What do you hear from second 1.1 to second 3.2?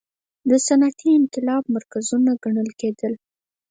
انقلاب مرکزونه ګڼل کېدل.